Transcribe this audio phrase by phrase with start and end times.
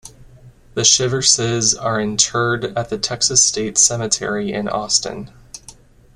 [0.73, 5.31] The Shiverses are interred at the Texas State Cemetery in Austin.